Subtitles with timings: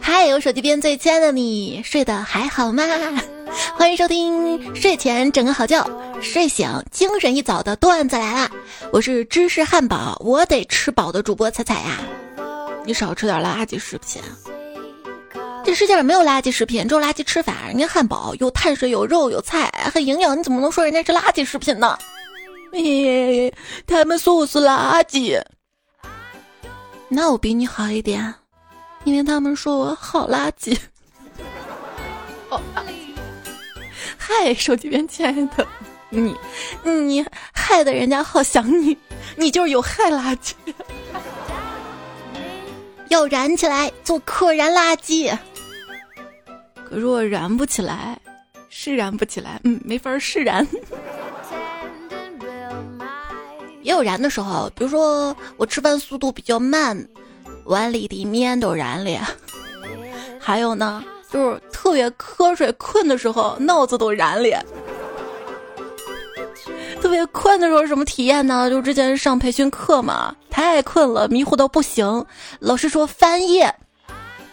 [0.00, 2.84] 嗨，我手机边最亲爱的你，睡得还好吗？
[3.76, 5.88] 欢迎收听睡前整个好觉，
[6.20, 8.50] 睡醒精神一早的段子来啦！
[8.92, 12.00] 我是芝士汉堡，我得吃饱的主播彩彩呀。
[12.84, 14.20] 你少吃点垃圾食品。
[15.64, 17.54] 这世界上没有垃圾食品，只有垃圾吃法。
[17.66, 21.98] 人家汉堡有碳水、有肉、有菜，很营养，你怎么能说人家是垃圾食品呢？
[22.72, 23.52] 嘿，
[23.86, 25.40] 他们说我是垃圾，
[27.08, 28.34] 那我比你好一点，
[29.06, 30.76] 因为他们说我好垃圾。
[32.50, 32.60] 哦，
[34.18, 35.66] 嗨，手机边亲爱的
[36.10, 36.36] 你，
[36.82, 38.98] 你害得人家好想你，
[39.36, 40.54] 你就是有害垃圾。
[43.08, 45.32] 要燃起来，做可燃垃圾。
[46.84, 48.18] 可是我燃不起来，
[48.68, 50.66] 是燃不起来，嗯，没法释然。
[53.82, 57.08] 也有燃的时候，比如说我吃饭速度比较慢，
[57.66, 59.20] 碗里的面都燃了。
[60.40, 64.64] 还有呢，就是特别瞌睡困的时候，脑子都燃了。
[67.00, 68.68] 特别困的时候什么体验呢？
[68.70, 72.24] 就之前上培训课嘛，太困了，迷糊到不行。
[72.60, 73.72] 老师说翻页，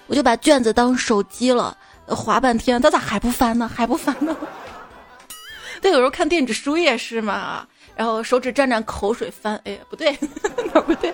[0.08, 1.78] 我就把卷子当手机了。
[2.06, 3.70] 划半天，他咋还不翻呢？
[3.74, 4.36] 还不翻呢？
[5.82, 7.66] 对，有时候看电子书也是嘛。
[7.96, 10.18] 然后手指沾沾口水翻，哎，不对，
[10.74, 11.14] 哪 不对？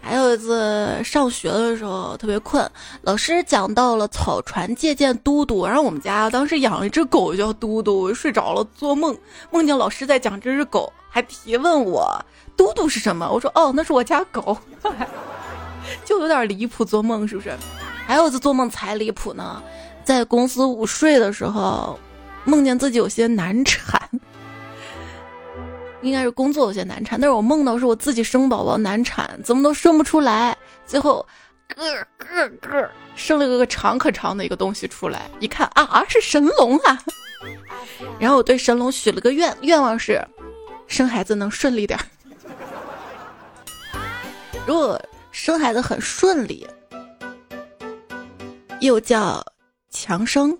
[0.00, 2.68] 还有一次上学的时候特别困，
[3.02, 9.16] 老师讲到了草船借箭嘟嘟，然后我们家当时养了一只狗叫嘟嘟，我睡着了做梦，
[9.50, 12.24] 梦见老师在讲这只狗，还提问我
[12.56, 13.28] 嘟嘟是什么？
[13.30, 14.56] 我说哦，那是我家狗，
[16.04, 17.54] 就有点离谱，做梦是不是？
[18.06, 19.62] 还有一次做梦才离谱呢，
[20.04, 21.98] 在公司午睡的时候，
[22.44, 24.08] 梦见自己有些难产，
[26.02, 31.26] 应该是工作有些难产，但是我梦到是我自己生宝宝难产，怎么都生不出来，最后
[31.76, 31.84] 咯
[32.18, 36.98] 咯咯生了个个长可长的一个东西出来，一看啊是神龙啊，
[38.18, 40.24] 然后我对神龙许了个愿，愿望是
[40.86, 41.98] 生孩子能顺利点，
[44.66, 45.00] 如果
[45.32, 46.66] 生孩子很顺利。
[48.80, 49.44] 又叫
[49.90, 50.56] 强生，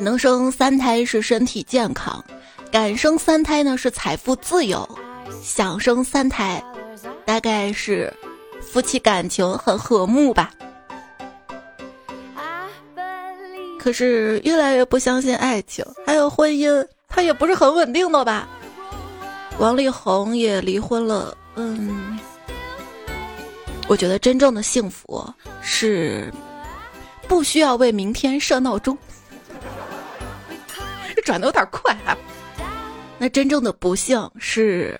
[0.00, 2.24] 能生三胎是身体健康，
[2.70, 4.88] 敢生三胎呢是财富自由，
[5.42, 6.62] 想生三胎
[7.24, 8.12] 大概是
[8.60, 10.50] 夫妻感情很和睦吧。
[13.78, 18.48] 可是越来越不相信爱情，还有婚姻，它也不是很稳定的吧。
[19.58, 22.18] 王力宏也离婚了，嗯，
[23.88, 25.26] 我觉得真正的幸福
[25.60, 26.32] 是
[27.26, 28.96] 不需要为明天设闹钟，
[31.28, 32.16] 转的有点快啊。
[33.18, 34.98] 那真正的不幸是，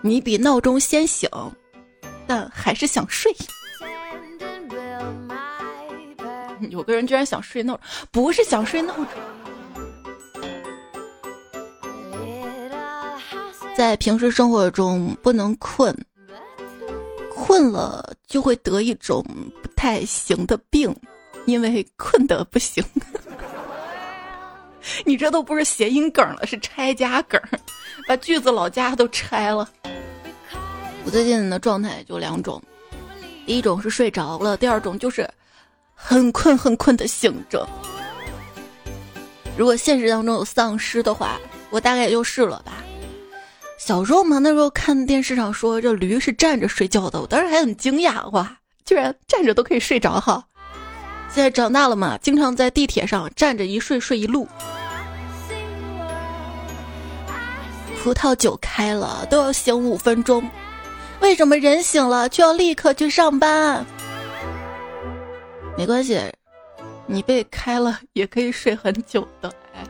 [0.00, 1.30] 你比闹钟先醒，
[2.26, 3.32] 但还是想睡。
[6.70, 9.06] 有个人居然想睡闹钟，不是想睡闹钟。
[13.76, 15.96] 在平时生活中不能困，
[17.30, 19.24] 困了就会得一种
[19.62, 20.92] 不太行的病，
[21.46, 22.82] 因为困得不行。
[25.04, 27.40] 你这都不是谐音梗了，是拆家梗，
[28.06, 29.68] 把句子老家都拆了。
[31.04, 32.62] 我最近的状态就两种，
[33.46, 35.28] 第一种是睡着了，第二种就是
[35.94, 37.66] 很困很困的醒着。
[39.56, 42.74] 如果现实当中有丧尸的话，我大概也就是了吧。
[43.78, 50.44] 小时候嘛，那时候看电视上说这驴是站着睡觉的，我当时还很惊讶，哇，居然站着都可以睡着哈！
[51.32, 54.48] 现在长大了嘛，经常在地铁上站着一睡睡一路。
[58.02, 60.48] 葡萄酒开了都要醒五分钟，
[61.20, 63.84] 为什么人醒了就要立刻去上班？
[65.76, 66.20] 没关系，
[67.06, 69.52] 你被开了也可以睡很久的。
[69.74, 69.84] 哎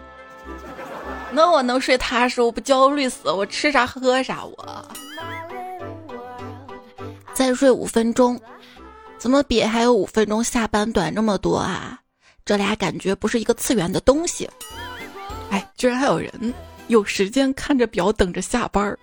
[1.30, 4.88] 那我能睡踏实，我不焦虑死，我吃啥喝啥，我
[7.34, 8.40] 再睡五分钟，
[9.18, 12.00] 怎么比还有五分钟下班短这么多啊？
[12.44, 14.48] 这俩感觉不是一个次元的东西。
[15.50, 16.32] 哎，居然还有人
[16.88, 18.98] 有时间看着表等着下班儿。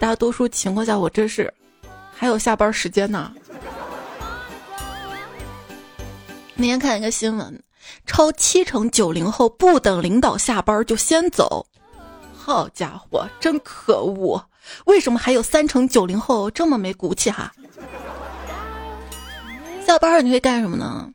[0.00, 1.52] 大多数情况下，我这是
[2.12, 3.32] 还有下班时间呢。
[6.54, 7.62] 那天看一个新闻。
[8.04, 11.66] 超七成九零后不等领导下班就先走，
[12.36, 14.44] 好家伙，真可恶！
[14.84, 17.50] 为什么还有三成九零后这么没骨气哈？
[19.86, 21.10] 下班你会干什么呢？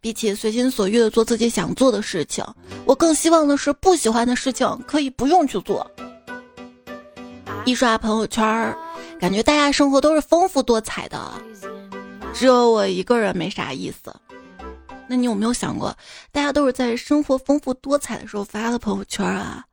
[0.00, 2.44] 比起随心所欲的做自己想做的事情，
[2.84, 5.90] 我更希望的是不喜欢的事情可以不用去做。
[7.64, 8.76] 一刷朋友圈，
[9.18, 11.32] 感觉大家生活都是丰富多彩的，
[12.32, 14.14] 只有我一个人没啥意思。
[15.08, 15.96] 那你有没有想过，
[16.32, 19.64] 大家都是在生活丰富多彩的时候发的朋友圈啊？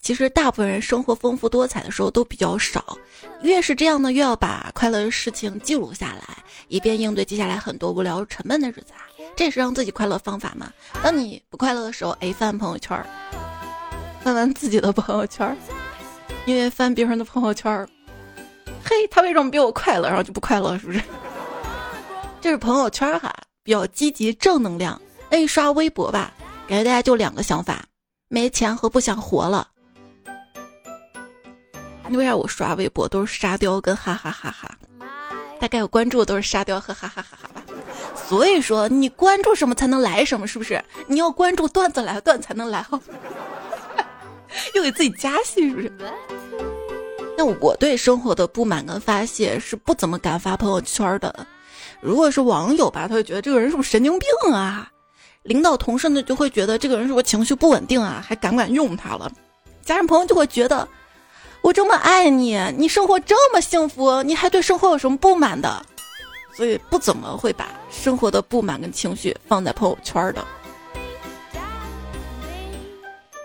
[0.00, 2.96] 其实大部分人生活丰富多彩的时候都比较少，
[3.42, 6.38] 越是这样呢，越要把快乐的事情记录下来，
[6.68, 9.07] 以便应对接下来很多无聊沉闷的日子啊。
[9.36, 10.72] 这也是让自己快乐方法嘛。
[11.02, 13.04] 当你不快乐的时候，哎，翻朋友圈，
[14.22, 15.56] 翻翻自己的朋友圈，
[16.44, 17.88] 因为翻别人的朋友圈，
[18.84, 21.00] 嘿，他为什么比我快乐，然后就不快乐，是不是？
[22.40, 23.32] 这是朋友圈哈，
[23.62, 25.00] 比较积极正能量。
[25.30, 26.32] 那刷微博吧，
[26.66, 27.84] 感觉大家就两个想法：
[28.28, 29.68] 没钱和不想活了。
[32.08, 34.78] 你为啥我刷微博都是沙雕跟哈哈哈哈？
[35.60, 37.47] 大概我关注的都是沙雕和哈哈哈哈。
[38.14, 40.82] 所以说，你关注什么才能来什么，是不是？
[41.06, 43.00] 你要关注段子来段才能来哈。
[44.74, 45.92] 又给自己加戏，是不是？
[47.36, 51.46] 那我对生活的不满跟发泄是不怎么敢发朋友圈的。
[52.00, 54.90] 如果是网友吧，他会觉得这个人是不是神经病啊？
[55.44, 58.24] 领导同事呢就会觉得这个人是不是情绪不稳定啊？
[58.26, 59.30] 还敢不敢用他了？
[59.84, 60.86] 家人朋友就会觉得。
[61.60, 65.84] 我这么爱你，你生活这么幸福，你还对生活有什么不满的？
[66.58, 70.44] 所以不怎么会把生活的不满跟情绪放在朋友圈的。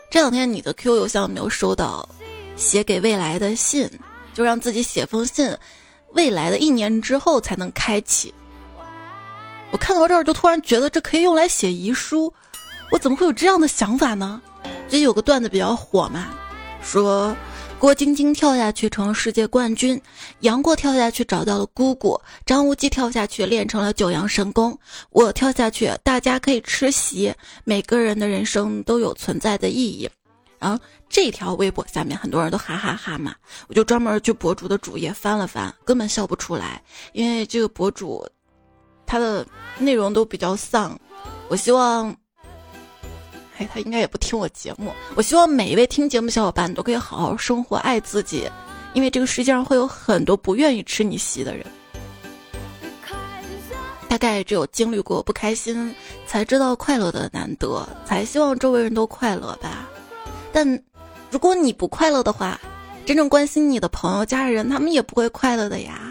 [0.10, 2.10] 这两天你的 QQ 邮箱有没有收到
[2.56, 3.88] 写给未来的信？
[4.34, 5.56] 就让自己写封信，
[6.14, 8.34] 未来的一年之后才能开启。
[9.70, 12.34] 我看到这儿就突然觉得这可以用来写遗书，
[12.92, 14.42] 我怎么会有这样的想法呢？
[14.90, 16.30] 最近有个段子比较火嘛，
[16.82, 17.36] 说。
[17.84, 20.02] 郭晶晶跳下去成了世界冠军，
[20.40, 27.34] 杨过跳下去找到了姑姑，张无忌跳下去练成了九阳神功，我跳下去，大家可以吃席。
[27.66, 30.10] 每个人的人生都有存在的意义。
[30.60, 33.36] 然后这条微博下面很多人都哈哈哈嘛，
[33.68, 36.82] 我就专门去博主的主页翻了翻，根本笑不出来，
[37.12, 38.26] 因为这个博主
[39.06, 39.46] 他的
[39.78, 40.98] 内容都比较丧。
[41.50, 42.16] 我希望。
[43.72, 44.92] 他应该也不听我节目。
[45.16, 48.50] 我希望每一位听节目小伙伴都可以好好生活，爱自己，
[48.94, 51.66] 因为这个世界上会有很多不愿意吃你席的人。
[54.10, 55.94] 大概只有经历过不开心，
[56.28, 59.90] 才知道快乐的难得，才希望周围人都快乐吧。
[60.52, 60.84] 但
[61.32, 62.60] 如果你不快乐的话，
[63.06, 66.03] 真正关心你的朋友、家人，他们也不会快乐的呀。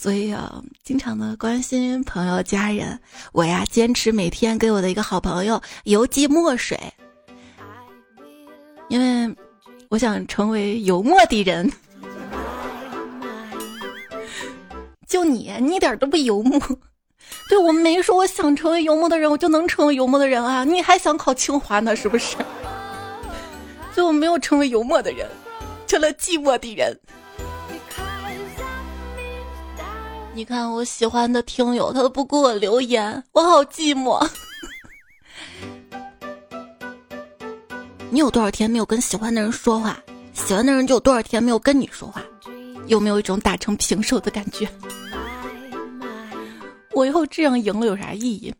[0.00, 2.96] 所以啊，经常的关心朋友家人，
[3.32, 6.78] 我呀坚持每天给我的一个好朋友邮寄墨水，
[8.88, 9.34] 因为
[9.88, 11.68] 我想成为幽默的人。
[15.08, 16.60] 就你，你一点都不幽默。
[17.48, 20.62] 对我没说我想成为幽默的人，我就能成为幽默的人啊！
[20.62, 22.36] 你还想考清华呢，是不是？
[23.92, 25.28] 所以我没有成为幽默的人，
[25.88, 26.96] 成了寂寞的人。
[30.38, 34.24] 你看我喜欢的听友，他都不给我留言，我好寂寞。
[38.08, 39.98] 你有多少天没有跟喜欢的人说话？
[40.32, 42.22] 喜欢的人就有多少天没有跟你说话？
[42.86, 44.68] 有没有一种打成平手的感觉？
[46.94, 48.54] 我以后这样赢了有啥意义？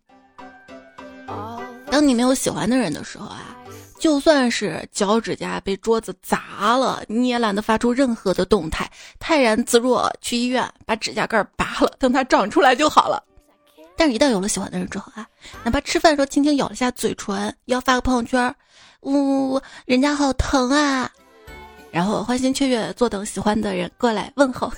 [1.92, 3.54] 当你没有喜欢的人的时候啊。
[3.98, 8.88] 就算是脚趾甲被桌子砸了，你也懒得发出任何的动态，
[9.18, 13.22] 泰然自若去医院把指甲盖拔了，等它长出来就好了。
[13.96, 15.26] 但是，一旦有了喜欢的人之后啊，
[15.64, 18.54] 哪怕吃饭的时候轻轻咬了下嘴唇，要发个朋友圈，
[19.00, 21.10] 呜呜呜，人家好疼啊，
[21.90, 24.72] 然后欢欣雀跃坐等喜欢的人过来问候，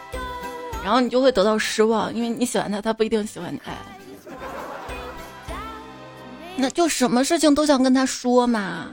[0.82, 3.60] 然后你就会得到失望，因为你喜欢他，他不一定喜欢你。
[3.66, 3.76] 哎
[6.60, 8.88] 那就什么事情都想跟他说嘛。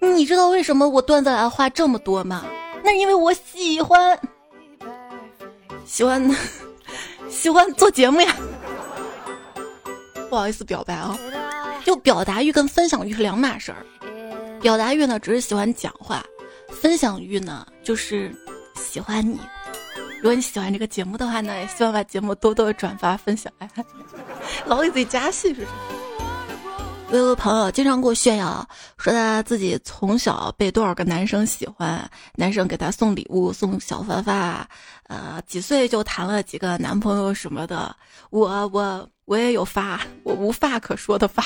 [0.00, 2.44] 你知道为什么我段子来话这么多吗？
[2.82, 4.18] 那因为我喜欢，
[5.84, 6.36] 喜欢，
[7.28, 8.34] 喜欢做节目呀。
[10.30, 11.18] 不好意思表白啊，
[11.84, 13.84] 就表达欲跟分享欲是两码事儿。
[14.62, 16.22] 表达欲呢，只是喜欢讲话；
[16.68, 18.34] 分享欲呢，就是
[18.76, 19.38] 喜欢你。
[20.16, 23.52] 如果你喜欢这个节目的话呢，也希望把节目多多转发分享。
[24.64, 25.66] 老给自己加戏是不是？
[27.12, 28.64] 我有个朋友经常给我炫耀，
[28.96, 34.64] 说他自己从小被多少个男生喜欢，男生给他送礼物、送小发发，
[35.08, 37.92] 呃，几岁就谈了几个男朋友什么的。
[38.30, 41.42] 我我我也有发，我无话可说的发。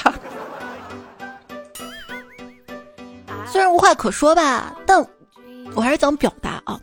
[3.50, 5.02] 虽然无话可说吧，但
[5.74, 6.78] 我还是想表达啊。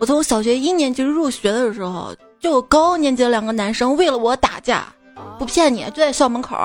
[0.00, 4.92] 我从小学一年级入学的时候，就有高年级的两个男生为了我打架，
[5.38, 6.56] 不骗你，就在校门口。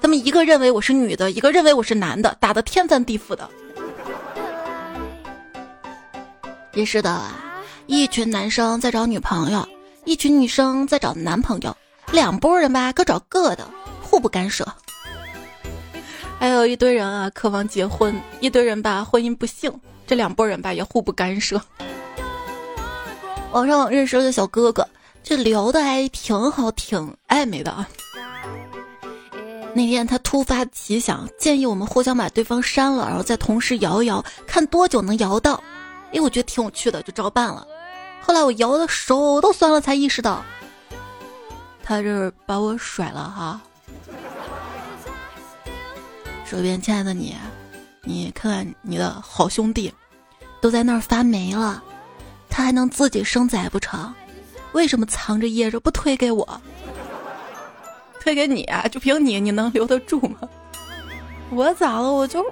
[0.00, 3.48] 他们一个认为我是女的，一个认为我是男的，打的天翻地覆的。
[6.74, 7.20] 也是的，
[7.86, 9.68] 一群男生在找女朋友，
[10.04, 11.76] 一群女生在找男朋友，
[12.12, 13.68] 两拨人吧，各找各的，
[14.00, 14.66] 互不干涉。
[16.38, 19.72] 还有一堆人啊，渴望结婚；一堆人吧，婚姻不幸。
[20.06, 21.60] 这两拨人吧，也互不干涉。
[23.50, 24.86] 网上认识了个小哥哥，
[25.24, 27.88] 这聊的还挺好，挺暧昧的啊。
[29.78, 35.62] 那天他突发奇想，建议我们互相把对方删了，然后再同时摇一摇，看多久能摇到。
[36.12, 37.64] 哎，我觉得挺有趣的，就照办了。
[38.20, 40.44] 后来我摇的手都酸了，才意识到，
[41.80, 43.60] 他这是把我甩了哈。
[46.44, 47.36] 说边，亲爱的你，
[48.02, 49.94] 你看看你的好兄弟，
[50.60, 51.80] 都在那儿发霉了，
[52.50, 54.12] 他还能自己生崽不成？
[54.72, 56.60] 为什么藏着掖着不推给我？
[58.28, 58.86] 推给你啊？
[58.88, 60.36] 就凭你，你能留得住吗？
[61.48, 62.12] 我咋了？
[62.12, 62.44] 我就，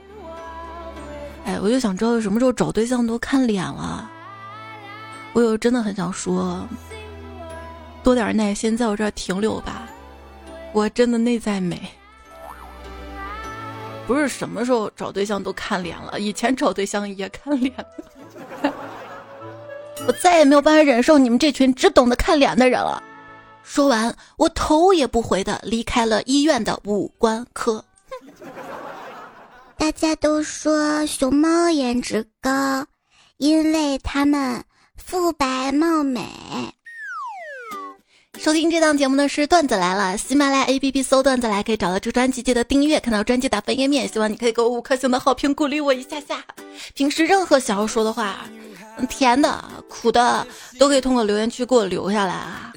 [1.44, 4.10] 哎，我就想知道什么时候找对象都看脸了。
[5.34, 6.66] 我有真的很想说，
[8.02, 9.86] 多点耐心，在我这儿停留吧。
[10.72, 11.78] 我真的内在美。
[14.06, 17.74] 不是什么时候找对象都看脸了，以前找对象也看脸。
[20.08, 23.02] 我再也没有办法忍受你们这群只懂得看脸的人了。
[23.68, 27.84] 说完，我头也不回的离开了医院的五官科。
[29.76, 32.86] 大家都说熊猫颜值高，
[33.38, 34.64] 因为它们
[34.96, 36.24] 肤白貌美。
[38.38, 46.44] 收听这档节目的是段子来了，喜马拉雅 APP 搜段子来可以找到这专辑，记得订阅，看到专辑打分页面，希望你可以给我五颗星的好评，鼓励我一下下。
[46.94, 48.46] 平时任何想要说的话，
[49.08, 50.46] 甜的、苦的，
[50.78, 52.72] 都可以通过留言区给我留下来啊。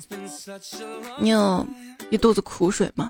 [1.20, 1.66] 你有
[2.10, 3.10] 一肚子苦水吗？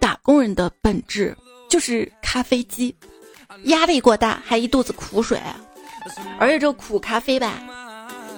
[0.00, 1.36] 打工人的本质
[1.68, 2.96] 就是咖啡机，
[3.64, 5.40] 压力过大还一肚子苦水，
[6.38, 7.54] 而且这苦咖啡吧，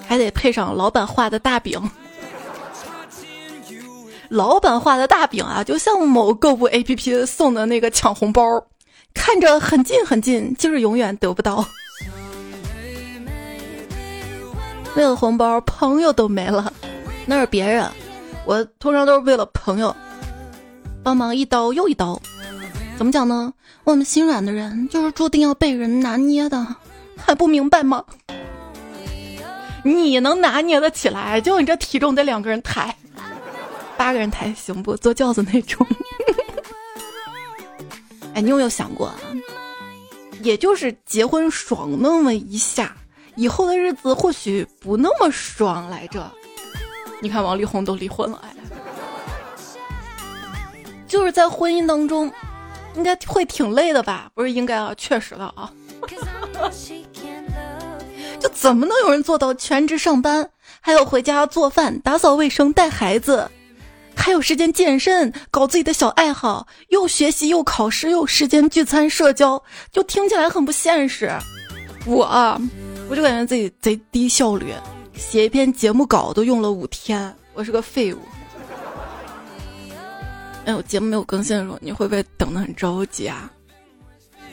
[0.07, 1.81] 还得配上老板画的大饼。
[4.29, 8.43] 老板画的大饼啊，就像某购物 APP 送的那个抢红包，
[9.13, 11.65] 看着很近很近，就是永远得不到。
[14.97, 16.73] 为了红包，朋友都没了，
[17.27, 17.89] 那是别人，
[18.45, 19.95] 我通常都是为了朋友，
[21.03, 22.21] 帮忙一刀又一刀。
[22.97, 23.53] 怎么讲呢？
[23.85, 26.67] 我们心软的人就是注定要被人拿捏的，
[27.17, 28.05] 还不明白吗？
[29.83, 31.41] 你能拿捏得起来？
[31.41, 32.95] 就你这体重得两个人抬。
[33.97, 34.97] 八个人抬行不？
[34.97, 35.87] 坐轿子那种。
[38.35, 39.15] 哎，你有没有想过啊？
[40.43, 42.95] 也就是结婚爽那么一下，
[43.37, 46.31] 以后的日子或许不那么爽来着。
[47.21, 48.55] 你看王力宏都离婚了，哎，
[51.07, 52.33] 就是在婚姻当中，
[52.95, 54.31] 应该会挺累的吧？
[54.35, 55.71] 不是应该啊，确实的啊。
[58.39, 60.49] 就怎么能有人做到全职上班，
[60.81, 63.51] 还有回家做饭、打扫卫生、带孩子？
[64.17, 71.31] 还有时间健身，搞自己的小爱好，又学习又考试，又时间聚餐社交，就听起来很不现实。
[72.07, 72.59] 我，
[73.11, 74.73] 我就感觉自己贼低效率，
[75.15, 78.19] 写一篇节目稿都用了五天，我是个废物。
[80.65, 83.51] 哎，我节目没有更新的时候，你会不会等的很着急啊？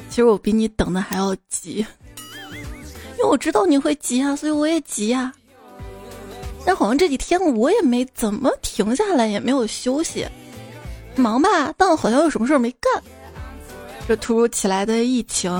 [0.09, 1.85] 其实我比你等的还要急，
[3.17, 5.31] 因为我知道你会急啊，所以我也急啊。
[6.65, 10.25] 但好像这几天我也没怎么停下来，也没有休息，
[11.15, 13.03] 忙吧，但好像有什么事儿没干。
[14.07, 15.51] 这突如其来的疫情，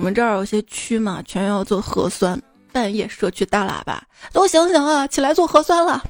[0.00, 2.40] 我们这儿有些区嘛，全要做核酸，
[2.72, 4.02] 半夜社区大喇叭，
[4.32, 6.02] 都醒醒啊，起来做核酸了。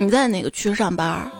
[0.00, 1.30] 你在哪个区上班？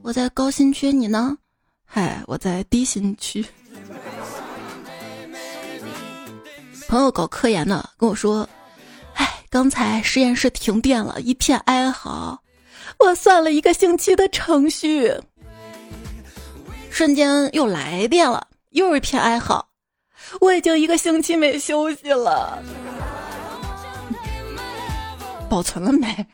[0.00, 1.36] 我在高新区，你呢？
[1.84, 3.44] 嗨，我在低新区。
[6.88, 8.48] 朋友搞科研的跟我说。
[9.12, 12.42] 哎刚才实验室停电了，一片哀嚎。
[12.98, 15.12] 我算了一个星期的程序，
[16.90, 19.66] 瞬间又来电了，又一片哀嚎。
[20.38, 22.62] 我已经一个星期没休息了，
[25.48, 26.26] 保存了没？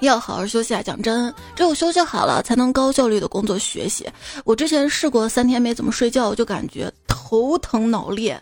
[0.00, 0.82] 要好好休息啊！
[0.82, 4.06] 讲真，只有休息好了，才能高效率的工作学习。
[4.44, 8.40] 我之前试过三天没怎么睡觉，我就感觉头疼脑裂。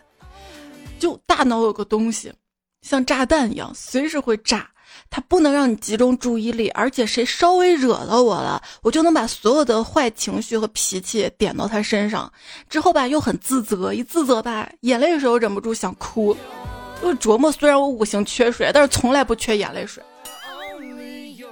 [0.99, 2.33] 就大脑有个东西，
[2.81, 4.69] 像炸弹一样，随时会炸。
[5.09, 12.31] 它不能让你集中注意力，而且谁稍微惹到我了，我就能把所有的坏情绪和脾气点到他身上。
[12.69, 16.35] 之后吧，又很自责，一自责吧，眼泪水又忍不住想哭。
[17.01, 20.01] 就琢磨，虽然我五行缺水，但是从来不缺眼泪水。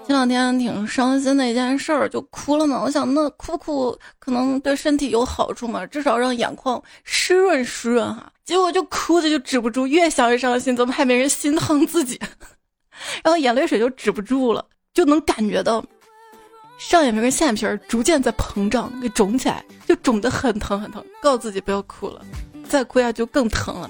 [0.07, 2.81] 前两天挺伤心的一件事儿，就哭了嘛。
[2.83, 8.31] 我想那哭哭可能对身体有好处嘛，至少让眼眶湿润湿润哈。
[8.43, 12.19] 结果就哭的就止不住，越想越伤心，怎么还没人心疼自己？
[13.23, 15.83] 然后眼泪水就止不住了，就能感觉到
[16.77, 21.03] 上眼皮跟下眼皮逐渐在膨胀，给肿起来，就肿得很疼很疼。
[21.21, 22.25] 告诉自己不要哭了，
[22.67, 23.89] 再哭下就更疼了。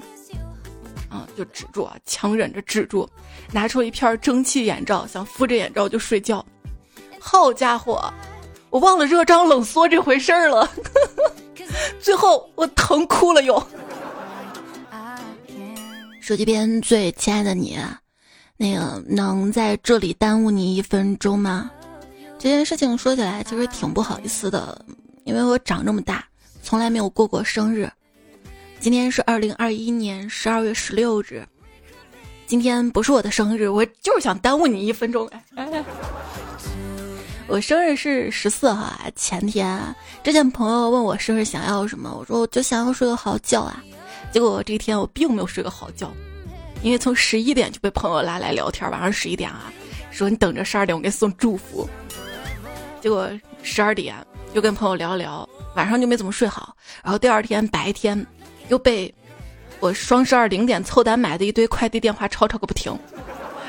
[1.08, 3.08] 啊，就止住啊，强忍着止住，
[3.52, 6.44] 拿出一片蒸汽眼罩，想敷着眼罩就睡觉。
[7.18, 8.12] 好家伙，
[8.70, 10.70] 我忘了热胀冷缩这回事儿了，
[12.00, 13.62] 最后我疼哭了又。
[16.20, 17.78] 手机边最亲爱的你，
[18.62, 21.68] 那个能在这里耽误你一分钟吗？
[22.38, 24.84] 这件事情说起来其实挺不好意思的，
[25.24, 26.24] 因为我长这么大
[26.62, 27.90] 从来没有过过生日。
[28.78, 31.44] 今天是二零二一年十二月十六日，
[32.46, 35.28] 今天不是我的生日，我就是想耽误你一分钟。
[37.48, 39.80] 我生日是十四号啊，前天。
[40.22, 43.82] 之前朋友问我生日想要什么，我说我就想要睡个好觉啊。
[44.32, 46.12] 结果这一天我并没有睡个好觉，
[46.82, 49.72] 因为从十一点就被朋友拉来聊天，晚上十一点啊，
[50.10, 51.88] 说你等着十二点我给你送祝福。
[53.00, 53.28] 结果
[53.62, 54.14] 十二点
[54.52, 58.26] 又跟朋友聊聊，晚上就没怎么睡好，然后第二天白天。
[58.68, 59.12] 又被
[59.80, 62.96] 我双十二零点凑单买的一堆快递电话吵吵个不停，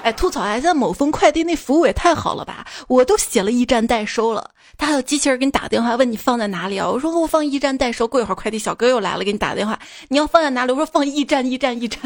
[0.04, 2.66] 哎，吐槽哎，在某峰快递那服务也太好了吧！
[2.88, 6.88] 我都写了驿站代收了，他还有机器人给你打电话问你放在哪里啊？
[6.88, 9.78] 我说我放驿站代收，过一会儿快递小哥又来了给你打电话，
[10.08, 10.72] 你要放在哪里？
[10.72, 12.00] 我说放驿站，驿站，驿站。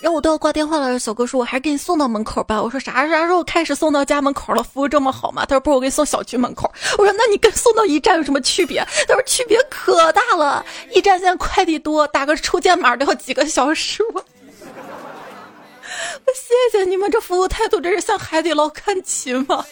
[0.00, 4.62] 然后我都要挂电话了，小哥说：“我还是给你送到门口吧。”我说：“啥啥时候开始送到家门口了？
[4.62, 8.78] 服务这么好吗？”他说：“不是，我给你送小区门口。”我说：“那你跟送到驿站有什么区别？”
[9.08, 14.24] 他说：“区别可大了，驿站现在快递多，打个出件码都要几个小时。”我，
[16.32, 19.64] 谢谢你们这服务态度，真是向海底捞看齐吗？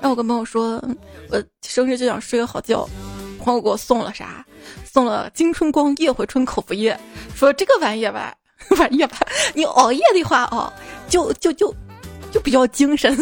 [0.00, 0.82] 然后我跟朋友说
[1.28, 2.88] ：“我生日就想睡个好觉。”
[3.42, 4.44] 朋友给我送了啥？
[4.84, 6.98] 送了金春光夜回春口服液，
[7.34, 8.34] 说这个玩意儿吧，
[8.76, 9.18] 玩意吧，
[9.54, 10.72] 你熬夜的话哦，
[11.08, 11.74] 就就就
[12.30, 13.14] 就比较精神。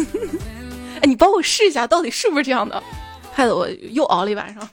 [1.01, 2.81] 哎，你帮我试一下，到底是不是这样的？
[3.33, 4.69] 害得我又熬了一晚上。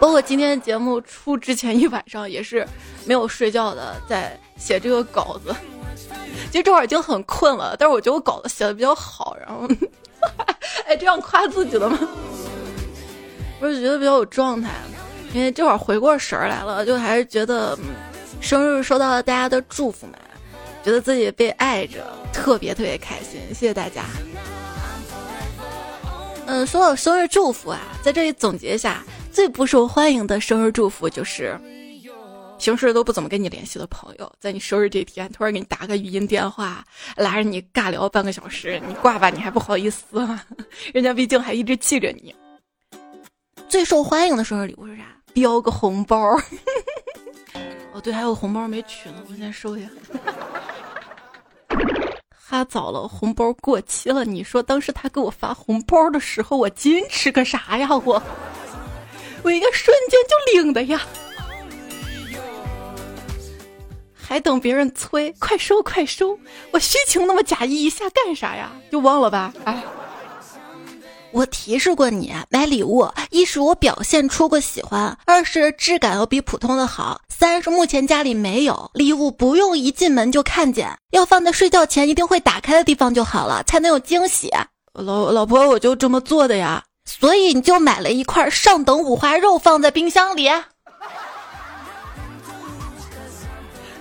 [0.00, 2.66] 包括今天节目出之前一晚上也是
[3.04, 5.54] 没有睡觉的，在写这个稿子。
[6.50, 9.36] 其实这会儿已经很困了，但是我觉得我稿子写的比较好。
[9.38, 9.68] 然后，
[10.86, 11.98] 哎，这样夸自己的吗？
[13.60, 14.70] 我就觉得比较有状态。
[15.34, 17.78] 因为这会儿回过神儿来了，就还是觉得
[18.40, 20.14] 生日收到了大家的祝福嘛，
[20.82, 23.40] 觉得自己被爱着，特别特别开心。
[23.48, 24.04] 谢谢大家。
[26.46, 31.60] 嗯，说到生日祝福啊，在这里总结一下，最不受欢迎的生日祝福就是
[32.58, 36.82] 平时都不怎么跟你联系的朋友，在你生日这天突然给你打个语音电话，
[37.16, 40.04] 拉着你尬聊半个小时，你挂吧，你还不好意思，
[40.94, 42.34] 人家毕竟还一直记着你。
[43.68, 45.02] 最受欢迎的生日礼物是啥？
[45.34, 46.34] 标个红包，
[47.98, 49.88] 哦对，还有红包没取呢，我先收一下。
[52.30, 54.24] 哈早了，红包过期了。
[54.24, 57.88] 你说当时他给我发红包的时候，我矜持个啥呀？
[58.04, 58.22] 我，
[59.42, 61.00] 我一个瞬间就领的呀，
[64.14, 66.38] 还等别人催，快收快收。
[66.70, 68.70] 我虚情那么假意一下干啥呀？
[68.92, 69.82] 就忘了吧，哎。
[71.30, 84.50] 我提示过你买礼物，一是我表现出过喜欢，二是质感要比普通的好，三是目前家里没有礼物，不用一进门就看见，要放在睡觉前一定会打开的地方就好了，才能有惊喜。
[84.94, 90.48] 老老婆，我就这么做的呀，所以你就买了一块上等五花肉放在冰箱里。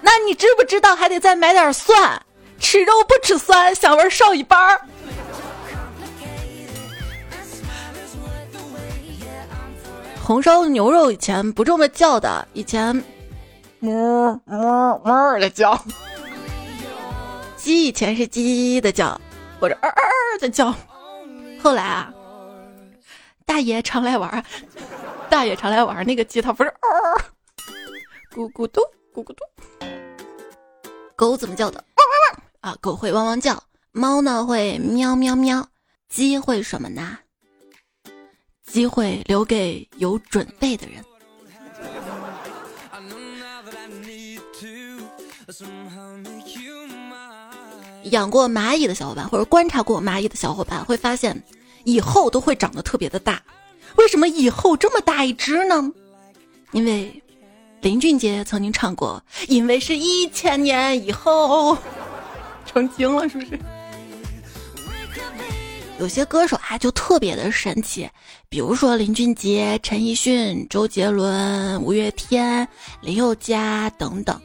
[0.02, 2.22] 那你知不知道还得再买点蒜？
[2.60, 4.82] 吃肉不吃蒜，香味少一半儿。
[10.28, 12.94] 红烧牛肉以前不这么叫的，以前
[13.80, 15.74] 哞哞哞的叫；
[17.56, 19.18] 鸡以前是鸡的叫，
[19.58, 20.76] 或者儿儿的叫。
[21.64, 22.14] 后来啊，
[23.46, 24.44] 大爷常来玩，
[25.30, 26.76] 大爷常来玩，那个鸡它不是儿，
[28.36, 28.82] 咕咕嘟
[29.16, 29.46] 咕咕嘟。
[31.16, 31.82] 狗怎么叫的？
[31.96, 32.78] 汪汪汪啊！
[32.82, 33.64] 狗会汪汪叫，
[33.94, 35.70] 猫呢会喵喵喵，
[36.10, 37.18] 鸡会什么呢？
[38.68, 41.04] 机会留给有准备的人。
[48.12, 51.42] 养过蚂蚁的小伙伴，或者观察过蚂蚁的小伙伴，会发现
[51.84, 53.42] 以后都会长得特别的大。
[53.96, 55.92] 为什么以后这么大一只呢？
[56.72, 57.24] 因为
[57.82, 61.78] 林俊杰曾经唱过，因为是一千年以后，
[62.66, 63.60] 成精了是不是？
[66.00, 68.08] 有些歌手啊就特别的神奇，
[68.50, 72.68] 比如说林俊杰、陈奕迅、周杰伦、五月天、
[73.02, 74.40] 林宥嘉等等。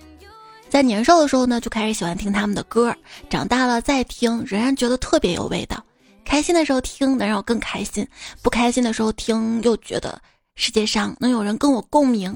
[0.71, 2.95] 在年少的时候呢，就开始喜欢听他们的歌，
[3.29, 5.85] 长大了再听，仍然觉得特别有味道。
[6.25, 8.03] 开心的时候听，能让我更开心；
[8.41, 10.19] 不开心的时候听，又觉得
[10.55, 12.35] 世界上能有人跟我共鸣，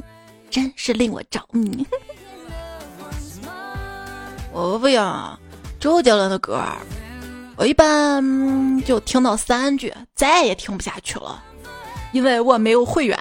[0.50, 1.86] 真是令我着迷。
[4.52, 5.38] 我不要
[5.80, 6.62] 周杰伦的歌。
[7.56, 11.42] 我一般就听到三句，再也听不下去了，
[12.12, 13.18] 因为我没有会员。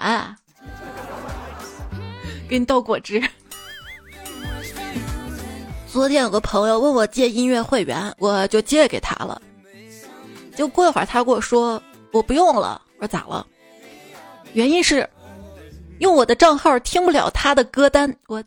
[2.48, 3.22] 给你倒果汁。
[5.90, 9.40] 昨天有个朋友问我借音乐会员，我就借给他了。
[10.54, 13.46] 就过一会儿他跟我说我不用了，我说咋了？
[14.52, 15.08] 原因是
[15.98, 18.14] 用我的账号听不了他的歌单。
[18.26, 18.44] 我，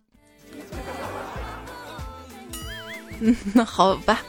[3.20, 4.22] 嗯，那好吧。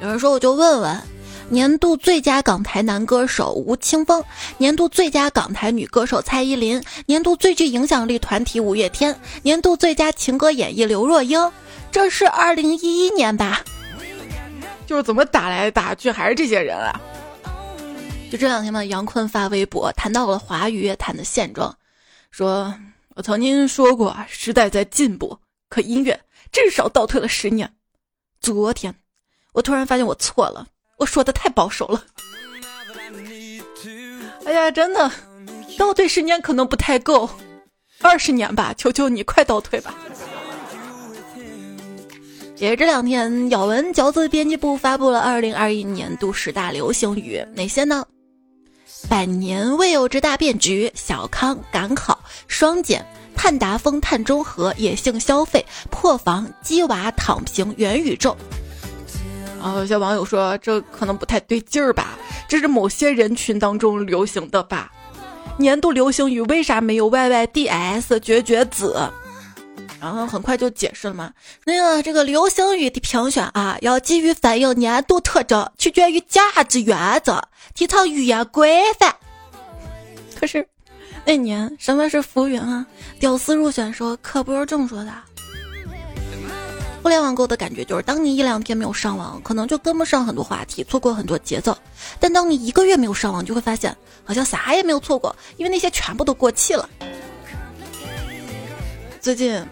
[0.00, 1.02] 有人说，我就问问，
[1.50, 4.24] 年度最佳港台男歌手吴青峰，
[4.56, 11.52] 年度最佳港台女歌手蔡依林，年度最具影响力团体五月天，年度最佳情歌演绎刘若英，
[11.92, 13.62] 这是二零一一年吧？
[14.86, 16.98] 就是怎么打来打去还是这些人啊？
[18.32, 21.76] 就这两天嘛，杨坤发微博谈到了华语乐坛的现状，
[22.30, 22.74] 说
[23.16, 26.18] 我曾经说过时代在进步，可音乐
[26.50, 27.70] 至少倒退了十年。
[28.40, 28.94] 昨天。
[29.52, 30.66] 我突然发现我错了，
[30.98, 32.04] 我说的太保守了。
[34.44, 35.10] 哎呀，真的，
[35.78, 37.28] 倒退十年可能不太够，
[38.00, 39.94] 二十年吧，求求你快倒退吧。
[42.56, 48.04] 也是这两天，咬文嚼字编辑部发布了二零二一年度十大流行语，哪些呢？
[49.08, 58.36] 百年未有之大变局，小康赶考，双减，碳达峰，碳中和，野性消费，破防，鸡娃，躺平，元宇宙。
[59.60, 62.18] 啊，有些网友说这可能不太对劲儿吧？
[62.48, 64.90] 这是某些人群当中流行的吧？
[65.56, 69.10] 年度流行语为啥没有 Y Y D S 绝绝子？
[70.00, 71.30] 然后很快就解释了嘛。
[71.66, 77.42] 那个这个流行语的评选啊，要基于反映年度特征，取决于价值原则，
[77.74, 79.14] 提倡语言规范。
[80.38, 80.66] 可是
[81.26, 82.86] 那年什么是浮云啊？
[83.18, 85.12] 屌丝入选说可不是这么说的。
[87.02, 91.72] 互联网购的感觉就是，当你一两天没有上网，可能就跟不上很多话题，错过很多节奏；
[92.18, 96.88] 但当你一个月没有上网，就会发现好像啥也没有错过，因为那些全部都过气了。
[99.20, 99.64] 最近，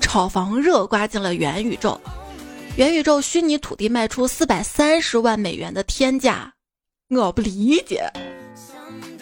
[0.00, 2.00] 炒房热刮进了元宇宙，
[2.76, 6.52] 元宇宙虚拟土地卖出四百三十万美元的天价，
[7.10, 8.10] 我不理解。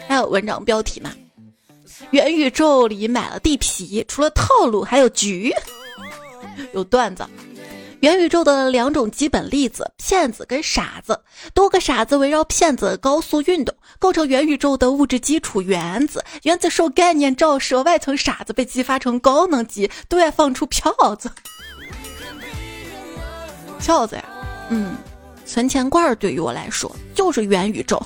[0.07, 1.13] 还有文章标题嘛？
[2.13, 5.53] 元宇宙里买了地皮，除了套路还有局。
[6.73, 7.27] 有段子，
[8.01, 11.21] 元宇宙的两种基本粒子：骗子跟傻子。
[11.55, 16.25] 多个傻子围绕骗子高速运动，构成元宇宙的物质基础——原子。
[16.43, 21.31] 原子受概念照射，外层傻子被激发成高能级，对外放出票子。
[23.79, 24.25] 票子呀，
[24.71, 24.97] 嗯，
[25.45, 28.01] 存钱罐对于我来说就是元宇宙。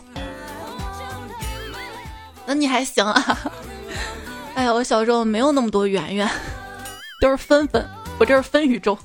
[2.47, 3.39] 那你还行啊？
[4.55, 6.29] 哎呀，我小时候没有那么多圆圆，
[7.21, 7.89] 都是分分。
[8.20, 8.96] 我这是分宇宙。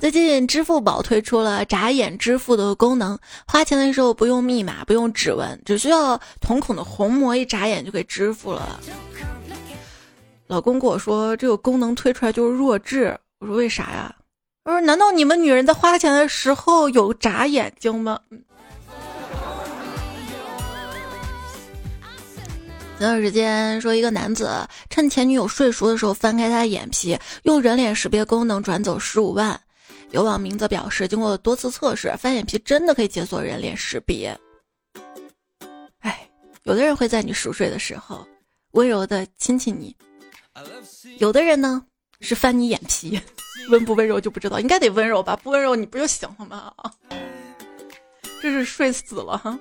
[0.00, 3.16] 最近支付宝推出了眨眼支付的功能，
[3.46, 8.80] 花钱的时候不用密码，不用指纹，只需要瞳孔的虹膜一眨眼就可以支付了。
[10.48, 14.12] 老公跟我说这个功能推出来就是弱智，我说为啥呀？
[14.64, 18.18] 我说难道你们女人在花钱的时候有眨眼睛吗？
[22.98, 24.48] 前段时间说，一个男子
[24.88, 29.60] 趁前女友睡熟的时候翻开她的眼皮，用人脸识别功能转走十五万。
[30.12, 34.34] 有网民则表示，经过多次测试，翻眼皮真的可以解锁人脸识别。
[35.98, 36.26] 哎，
[36.62, 38.26] 有的人会在你熟睡的时候
[38.70, 39.94] 温柔的亲亲你，
[41.18, 41.84] 有的人呢
[42.20, 43.20] 是翻你眼皮，
[43.68, 45.36] 温不温柔就不知道，应该得温柔吧？
[45.36, 46.72] 不温柔你不就醒了吗？
[48.40, 49.58] 这是睡死了哈，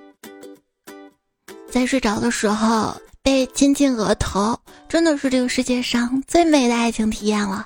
[1.69, 2.95] 在睡着的时候。
[3.25, 4.55] 被亲亲额头，
[4.87, 7.65] 真的是这个世界上最美的爱情体验了。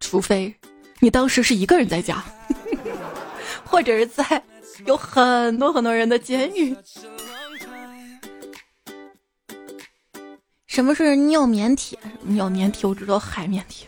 [0.00, 0.52] 除非
[0.98, 2.22] 你当时是一个人在家，
[3.64, 4.42] 或者是在
[4.84, 6.76] 有很多很多人的监狱。
[10.66, 11.96] 什么是尿棉体？
[12.22, 13.86] 尿棉体我知道，海绵体。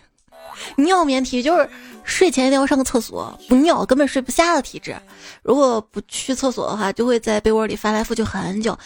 [0.76, 1.68] 尿棉体就是
[2.04, 4.94] 睡前一定要上个厕所，不尿根本睡不下的体质。
[5.42, 8.78] 如果不去厕所的话，就会在被窝里翻来覆去很久。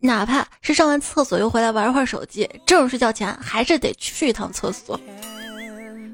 [0.00, 4.98] 哪怕是上完厕所又回来玩会儿手机，这种睡觉前还是得去一趟厕所。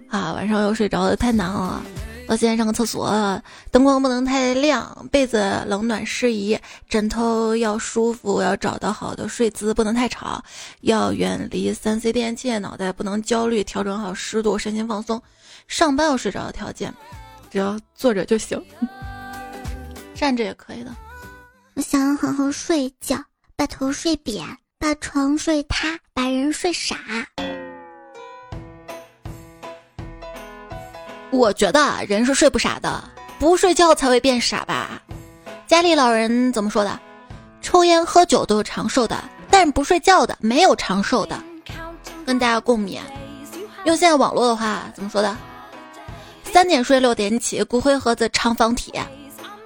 [0.08, 1.82] 啊，晚上又睡着了太难了。
[2.28, 10.42] 到现在上个厕所，灯光不能太亮，被子冷暖适宜，枕头要舒服，要找到好的睡姿，不能太吵，
[10.82, 15.20] 要远离三 C 电器，脑袋不能焦虑，调整好湿度，身心放松。
[15.66, 16.94] 上班要睡着的条件，
[17.50, 18.62] 只要坐着就行，
[20.14, 20.94] 站着也可以的。
[21.74, 23.16] 我想好好睡一觉，
[23.62, 24.44] 把头睡扁，
[24.76, 26.96] 把床睡塌，把人睡傻。
[31.30, 35.00] 我觉得人是睡不傻的，不睡觉才会变傻吧。
[35.68, 36.98] 家里老人怎么说的？
[37.60, 41.40] 抽烟喝酒都是长寿的，但不睡觉的没有长寿的。
[42.26, 42.98] 跟大家共勉。
[43.84, 45.36] 用现在网络的话怎么说的？
[46.42, 48.92] 三点睡六点起，骨灰盒子长方体。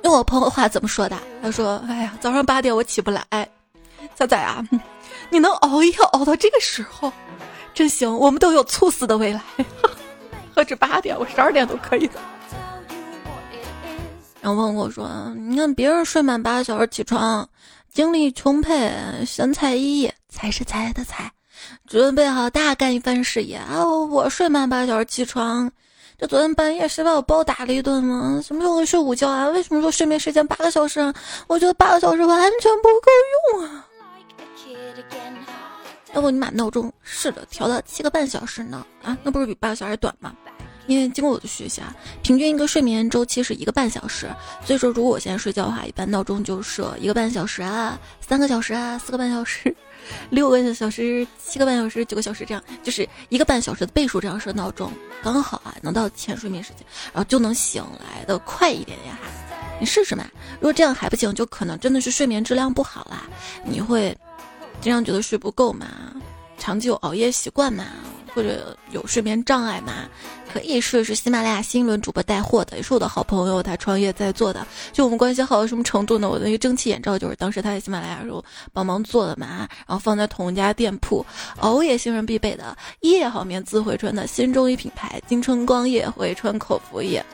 [0.05, 1.17] 用我朋友话怎么说的？
[1.43, 3.25] 他说：“哎呀，早上八点我起不来。”
[4.17, 4.67] 仔仔啊，
[5.29, 7.13] 你能熬夜熬到这个时候，
[7.75, 8.13] 真行！
[8.19, 9.43] 我们都有猝死的未来。
[10.57, 12.19] 何止八点，我十二点都可以的。
[14.41, 17.47] 然后问我说：“你看别人睡满八个小时起床，
[17.93, 18.91] 精力充沛，
[19.27, 21.31] 神采奕奕，才是才的才，
[21.87, 23.85] 准备好大干一番事业啊！
[23.85, 25.71] 我睡满八个小时起床，
[26.17, 28.41] 这昨天半夜谁把我暴打了一顿吗？
[28.43, 29.49] 什么时候睡午觉啊？
[29.49, 31.13] 为什么说睡眠时间八个小时？
[31.49, 33.11] 我觉得八个小时完全不够
[33.53, 33.86] 用啊！”
[36.15, 38.87] 要不你把闹钟试着调到七个半小时呢？
[39.03, 40.35] 啊，那不是比八个小时短吗？
[40.87, 44.31] 因为经过我的学习啊，平均一个睡眠周期是一个半小时，
[44.65, 49.75] 所以说如果我现在睡觉的话，一般闹钟就设一个半小时啊，三个小时啊，四个半小时，
[50.31, 54.93] 六个小时，七个半小时，九个小时，这样就是一个半小时的倍数这样设闹钟，
[55.25, 59.19] 刚好啊能到浅睡眠时间，然后就能醒来的快一点呀。
[59.81, 60.25] 你试试嘛，
[60.61, 63.25] 如果这样还不行，就可能真的是睡眠质量不好啦，
[63.65, 64.17] 你会。
[64.81, 65.87] 经常觉得睡不够嘛，
[66.59, 67.85] 长期有熬夜习惯嘛，
[68.35, 70.09] 或者有睡眠障碍嘛，
[70.53, 76.29] 可以试试喜马拉雅新一轮主播带货的，也是我的好朋友，他创业在做的，就我们关系好到什么程度呢？
[76.29, 81.25] 我那个蒸汽眼罩就是当时他在喜马拉雅时候帮忙做的嘛，然后放在同一家店铺，
[81.59, 87.25] 熬夜新人必备的夜好眠自回春的新中医品牌金春光夜回春口服液，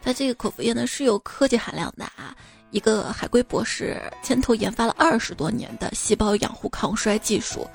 [0.00, 2.36] 它这个口服液呢是有科技含量的啊。
[2.76, 7.66] 一个海归博士牵头研发了二十多年的细胞养护抗衰技术，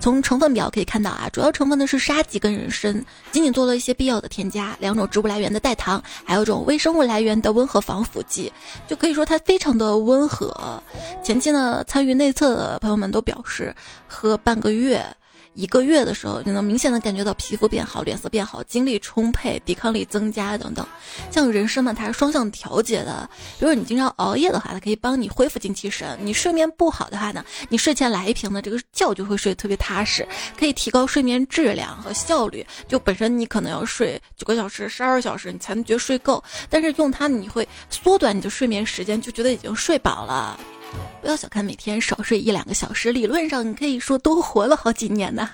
[0.00, 8.50] 从成分表可以看到啊，主要成分呢是沙棘跟人参，仅仅做了一些必要的添加，两种植物来源的代糖，还有一种微生物来源的温和防腐剂，
[8.88, 10.82] 就可以说它非常的温和。
[11.22, 13.74] 前期呢，参与内测的朋友们都表示，
[14.06, 15.04] 喝半个月。
[15.58, 20.86] 一个月的时候，就能明显的感觉到皮肤变好、脸色变好、精力充沛、抵抗力增加等等。
[21.32, 23.28] 像人参嘛，它是双向调节的。
[23.58, 30.24] 比如你经常熬夜的话，它可以帮你恢复精气神；你睡眠不好的话呢，你睡前来一瓶呢，这个觉就会睡得特别踏实，
[30.56, 32.64] 可以提高睡眠质量和效率。
[32.86, 36.40] 就本身你可能要睡九个小时、十二个小时，你才能觉得睡够，
[36.70, 40.56] 但是用它你会缩短你的睡眠时间，就觉得已经睡饱了。
[41.20, 45.48] 不要小看每天少睡一两个小时，理论上你可以说多活了好几年呢。